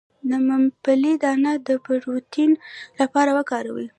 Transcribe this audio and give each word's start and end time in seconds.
د 0.29 0.31
ممپلی 0.47 1.13
دانه 1.23 1.51
د 1.67 1.69
پروتین 1.85 2.51
لپاره 2.99 3.31
وکاروئ 3.37 3.87